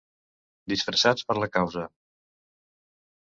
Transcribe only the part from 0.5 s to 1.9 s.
Disfressats per la causa.